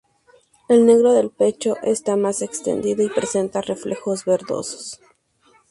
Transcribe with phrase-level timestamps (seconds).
[0.67, 4.99] El negro del pecho está más extendido, y presenta reflejos verdosos.